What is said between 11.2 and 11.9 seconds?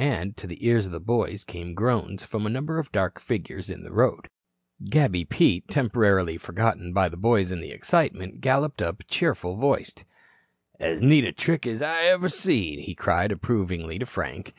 a trick as